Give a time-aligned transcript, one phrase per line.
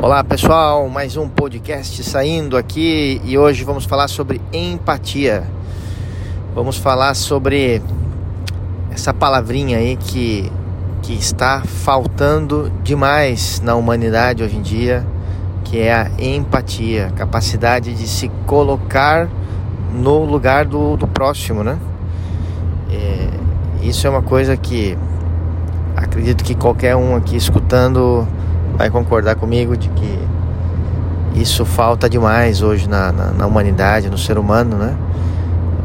[0.00, 5.42] Olá pessoal, mais um podcast saindo aqui e hoje vamos falar sobre empatia.
[6.54, 7.82] Vamos falar sobre
[8.92, 10.52] essa palavrinha aí que,
[11.02, 15.04] que está faltando demais na humanidade hoje em dia,
[15.64, 19.28] que é a empatia, capacidade de se colocar
[19.92, 21.76] no lugar do, do próximo, né?
[22.88, 23.30] É,
[23.82, 24.96] isso é uma coisa que
[25.96, 28.28] acredito que qualquer um aqui escutando
[28.78, 30.18] vai concordar comigo de que
[31.34, 34.96] isso falta demais hoje na, na, na, humanidade, no ser humano, né?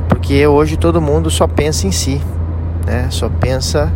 [0.07, 2.21] Porque hoje todo mundo só pensa em si,
[2.85, 3.07] né?
[3.09, 3.91] Só pensa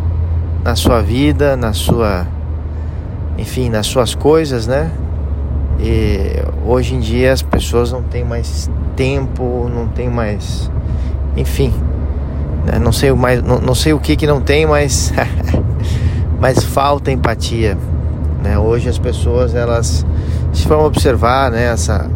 [0.63, 2.25] na sua vida, na sua,
[3.37, 4.91] enfim, nas suas coisas, né?
[5.79, 10.71] E hoje em dia as pessoas não têm mais tempo, não tem mais,
[11.35, 11.71] enfim,
[12.65, 12.79] né?
[12.79, 15.13] não sei mais, não, não sei o que que não tem, mas
[16.41, 17.77] mas falta empatia?
[18.67, 20.05] Hoje as pessoas elas
[20.53, 22.09] se vão observar né, essa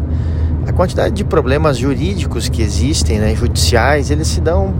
[0.66, 4.72] a quantidade de problemas jurídicos que existem, né, judiciais, eles se dão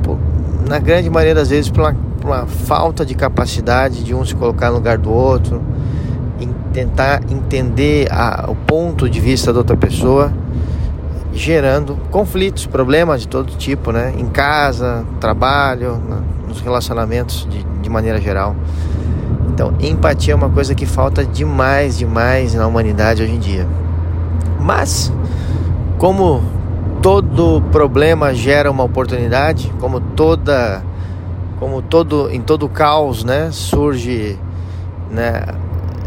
[0.69, 1.81] na grande maioria das vezes por
[2.25, 5.61] uma, falta de capacidade de um se colocar no lugar do outro,
[6.73, 10.33] tentar entender a, o ponto de vista da outra pessoa,
[11.33, 16.00] gerando conflitos, problemas de todo tipo, né, em casa, trabalho,
[16.47, 18.55] nos relacionamentos de, de maneira geral.
[19.53, 23.69] Então, empatia é uma coisa que falta demais, demais na humanidade hoje em dia.
[24.59, 25.12] Mas,
[25.98, 26.42] como
[27.03, 30.83] todo problema gera uma oportunidade, como toda,
[31.61, 34.39] como todo, em todo caos, né, surge,
[35.11, 35.42] né,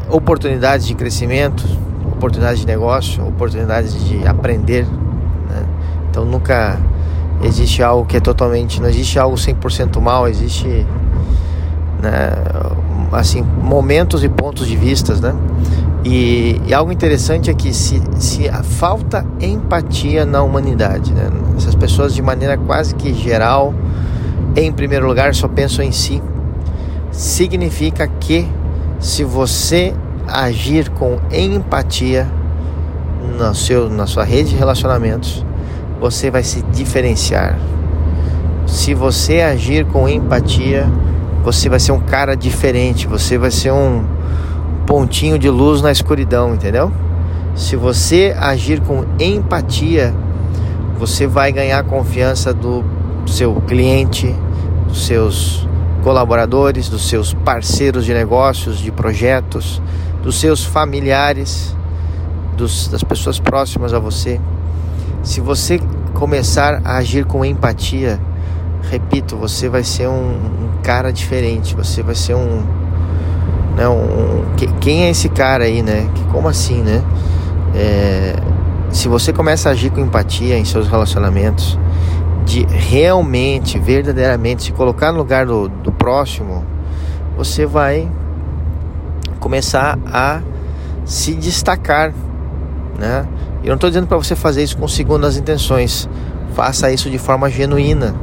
[0.10, 1.64] oportunidades de crescimento,
[2.12, 4.86] oportunidades de negócio, oportunidades de aprender.
[4.86, 5.64] Né?
[6.10, 6.80] Então, nunca
[7.44, 10.86] existe algo que é totalmente, não existe algo 100% mal, existe
[12.02, 12.32] né,
[13.16, 15.34] assim momentos e pontos de vistas, né?
[16.04, 21.30] E, e, algo interessante é que se, se falta empatia na humanidade, né?
[21.58, 23.74] Essas pessoas de maneira quase que geral,
[24.56, 26.22] em primeiro lugar, só pensam em si.
[27.12, 28.48] Significa que
[29.00, 29.96] se você
[30.28, 32.28] agir com empatia
[33.38, 35.44] no seu, na sua rede de relacionamentos,
[36.00, 37.58] você vai se diferenciar.
[38.68, 40.88] Se você agir com empatia,
[41.46, 44.04] você vai ser um cara diferente, você vai ser um
[44.88, 46.92] pontinho de luz na escuridão, entendeu?
[47.56, 50.12] Se você agir com empatia,
[50.98, 52.84] você vai ganhar a confiança do
[53.28, 54.36] seu cliente,
[54.88, 55.70] dos seus
[56.04, 59.80] colaboradores, dos seus parceiros de negócios, de projetos,
[60.24, 61.76] dos seus familiares,
[62.58, 64.42] dos, das pessoas próximas a você.
[65.22, 65.80] Se você
[66.16, 68.20] começar a agir com empatia,
[68.90, 72.64] repito, você vai ser um, um cara diferente, você vai ser um,
[73.76, 74.44] né, um,
[74.80, 76.10] quem é esse cara aí, né?
[76.14, 77.04] Que, como assim, né?
[77.74, 78.36] É,
[78.90, 81.78] se você começa a agir com empatia em seus relacionamentos,
[82.46, 86.64] de realmente, verdadeiramente se colocar no lugar do, do próximo,
[87.36, 88.10] você vai
[89.40, 90.42] começar a
[91.04, 92.14] se destacar,
[92.98, 93.28] né?
[93.64, 96.08] Eu não estou dizendo para você fazer isso com segundas intenções.
[96.54, 98.16] Faça isso de forma genuína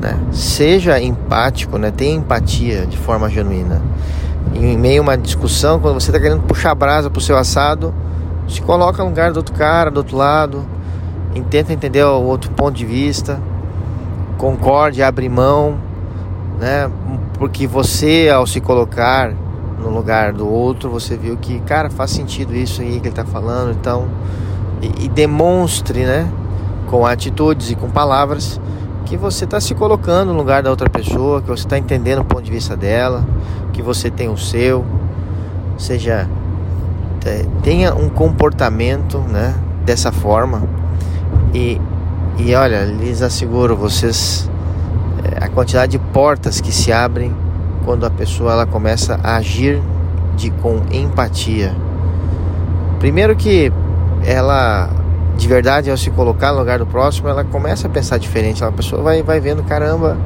[0.00, 0.18] né?
[0.32, 1.90] Seja empático, né?
[1.90, 3.82] Tenha empatia de forma genuína.
[4.54, 7.36] Em meio a uma discussão, quando você está querendo puxar a brasa para o seu
[7.36, 7.92] assado,
[8.48, 10.64] se coloca no lugar do outro cara, do outro lado,
[11.50, 13.40] tenta entender o outro ponto de vista,
[14.38, 15.78] concorde, abre mão,
[16.58, 16.90] né?
[17.38, 19.32] Porque você, ao se colocar
[19.78, 23.24] no lugar do outro, você viu que, cara, faz sentido isso aí que ele está
[23.24, 24.08] falando, então,
[24.80, 26.30] e, e demonstre, né?
[26.88, 28.60] Com atitudes e com palavras
[29.06, 32.24] que você está se colocando no lugar da outra pessoa, que você está entendendo o
[32.24, 33.24] ponto de vista dela,
[33.72, 34.84] que você tem o seu,
[35.72, 36.28] ou seja,
[37.62, 40.62] tenha um comportamento, né, dessa forma
[41.54, 41.80] e
[42.38, 44.50] e olha, lhes asseguro vocês
[45.24, 47.34] é, a quantidade de portas que se abrem
[47.82, 49.80] quando a pessoa ela começa a agir
[50.36, 51.74] de com empatia.
[52.98, 53.72] Primeiro que
[54.22, 54.90] ela
[55.36, 58.64] de verdade, ao se colocar no lugar do próximo, ela começa a pensar diferente.
[58.64, 60.16] A pessoa vai, vai vendo, caramba,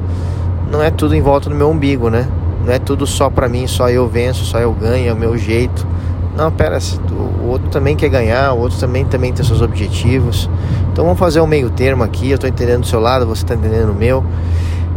[0.71, 2.27] não é tudo em volta do meu umbigo, né?
[2.65, 5.37] Não é tudo só para mim, só eu venço, só eu ganho, é o meu
[5.37, 5.85] jeito.
[6.35, 6.77] Não, pera,
[7.43, 10.49] o outro também quer ganhar, o outro também, também tem seus objetivos.
[10.91, 13.53] Então vamos fazer um meio termo aqui, eu estou entendendo do seu lado, você está
[13.53, 14.23] entendendo o meu.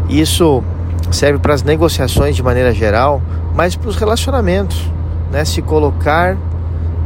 [0.08, 0.62] Isso
[1.10, 3.20] serve para as negociações de maneira geral,
[3.54, 4.90] mas para os relacionamentos,
[5.32, 5.44] né?
[5.44, 6.36] Se colocar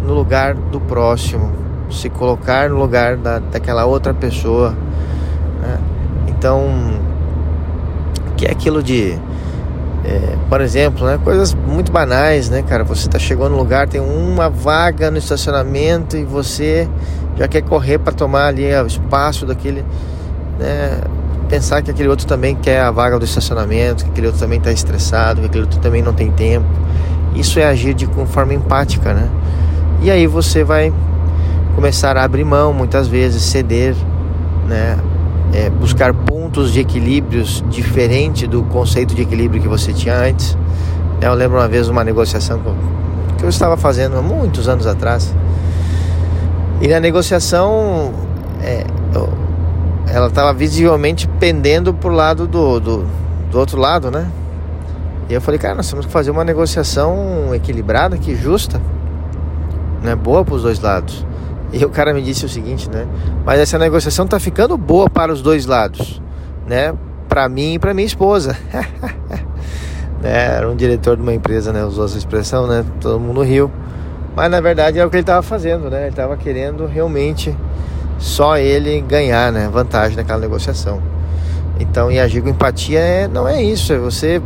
[0.05, 1.50] no lugar do próximo,
[1.90, 4.75] se colocar no lugar da, daquela outra pessoa.
[5.61, 5.79] Né?
[6.29, 7.00] Então,
[8.37, 9.19] que é aquilo de
[10.05, 12.82] É, por exemplo, né, coisas muito banais, né, cara?
[12.85, 16.88] Você tá chegando no lugar, tem uma vaga no estacionamento e você
[17.37, 19.84] já quer correr para tomar ali o espaço daquele,
[20.58, 21.00] né?
[21.49, 24.70] Pensar que aquele outro também quer a vaga do estacionamento, que aquele outro também está
[24.70, 26.67] estressado, que aquele outro também não tem tempo.
[27.34, 29.29] Isso é agir de forma empática, né?
[30.00, 30.93] E aí você vai
[31.78, 33.94] começar a abrir mão, muitas vezes ceder,
[34.66, 34.98] né?
[35.54, 40.58] É, buscar pontos de equilíbrios diferente do conceito de equilíbrio que você tinha antes.
[41.20, 42.60] Eu lembro uma vez uma negociação
[43.38, 45.32] que eu estava fazendo há muitos anos atrás.
[46.80, 48.12] E na negociação,
[48.60, 48.84] é,
[50.12, 53.06] ela estava visivelmente pendendo para o lado do, do,
[53.52, 54.28] do outro lado, né?
[55.28, 58.82] E eu falei, cara, nós temos que fazer uma negociação equilibrada, que justa,
[60.02, 60.16] né?
[60.16, 61.24] Boa para os dois lados.
[61.73, 63.06] E o cara me disse o seguinte, né?
[63.44, 66.20] Mas essa negociação tá ficando boa para os dois lados,
[66.67, 66.94] né?
[67.29, 68.56] Para mim e para minha esposa.
[70.23, 70.56] né?
[70.56, 71.85] Era um diretor de uma empresa, né?
[71.85, 72.85] Usou essa expressão, né?
[73.00, 73.70] Todo mundo riu.
[74.35, 76.03] Mas na verdade é o que ele estava fazendo, né?
[76.03, 77.55] Ele estava querendo realmente
[78.19, 79.69] só ele ganhar, né?
[79.70, 81.03] Vantagem naquela negociação.
[81.81, 84.43] Então, e agir com empatia é, não é isso, é você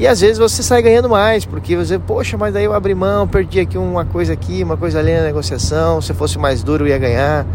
[0.00, 3.28] e às vezes você sai ganhando mais, porque você, poxa, mas daí eu abri mão,
[3.28, 6.88] perdi aqui uma coisa aqui, uma coisa ali na negociação, se fosse mais duro eu
[6.88, 7.46] ia ganhar.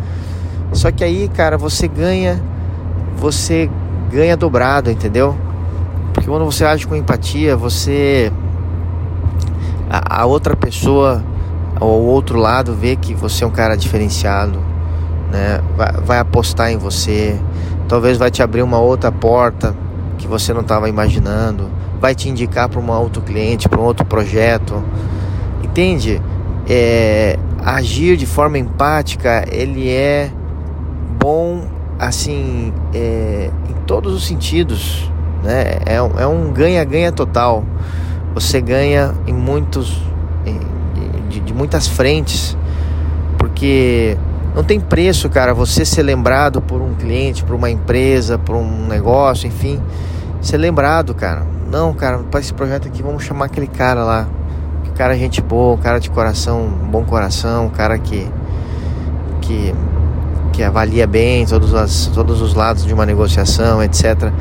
[0.71, 2.39] Só que aí, cara, você ganha,
[3.17, 3.67] você
[4.11, 5.35] ganha dobrado, entendeu?
[6.13, 8.31] Porque quando você age com empatia, você
[9.89, 11.23] a, a outra pessoa
[11.81, 14.59] ao outro lado vê que você é um cara diferenciado,
[15.31, 15.61] né?
[15.75, 17.41] Vai, vai apostar em você,
[17.87, 19.75] talvez vai te abrir uma outra porta
[20.19, 24.05] que você não estava imaginando vai te indicar para um outro cliente, para um outro
[24.05, 24.83] projeto.
[25.63, 26.21] Entende?
[26.67, 30.31] É, agir de forma empática, ele é
[31.19, 31.63] bom
[31.97, 35.11] assim é, em todos os sentidos.
[35.43, 35.77] Né?
[35.85, 37.63] É, é um ganha-ganha total.
[38.33, 40.01] Você ganha em muitos
[41.35, 42.57] de, de muitas frentes,
[43.37, 44.17] porque
[44.55, 48.87] não tem preço, cara, você ser lembrado por um cliente, por uma empresa, por um
[48.87, 49.81] negócio, enfim,
[50.41, 51.45] ser lembrado, cara.
[51.69, 54.27] Não, cara, para esse projeto aqui vamos chamar aquele cara lá.
[54.83, 58.29] Que cara é gente boa, cara de coração, bom coração, cara que
[59.41, 59.73] que
[60.53, 64.31] que avalia bem todos, as, todos os lados de uma negociação, etc.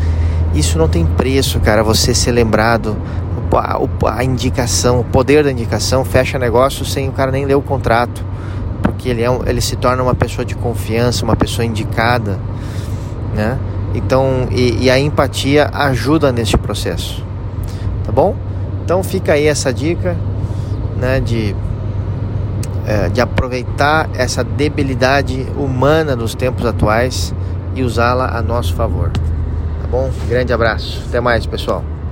[0.54, 1.82] Isso não tem preço, cara.
[1.82, 2.96] Você ser lembrado,
[3.52, 3.78] a,
[4.16, 8.24] a indicação, o poder da indicação fecha negócio sem o cara nem ler o contrato,
[8.80, 12.38] porque ele, é um, ele se torna uma pessoa de confiança, uma pessoa indicada,
[13.34, 13.58] né?
[13.94, 17.24] Então, e, e a empatia ajuda nesse processo,
[18.04, 18.34] tá bom?
[18.84, 20.16] Então fica aí essa dica,
[21.00, 21.54] né, de
[22.86, 27.34] é, de aproveitar essa debilidade humana dos tempos atuais
[27.74, 29.10] e usá-la a nosso favor.
[29.10, 30.10] Tá bom?
[30.28, 31.02] Grande abraço.
[31.08, 31.82] Até mais, pessoal.